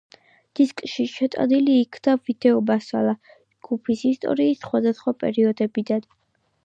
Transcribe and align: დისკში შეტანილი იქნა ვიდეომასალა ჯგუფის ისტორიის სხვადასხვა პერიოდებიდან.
დისკში 0.59 1.03
შეტანილი 1.15 1.75
იქნა 1.81 2.15
ვიდეომასალა 2.29 3.13
ჯგუფის 3.29 4.03
ისტორიის 4.13 4.65
სხვადასხვა 4.67 5.15
პერიოდებიდან. 5.25 6.09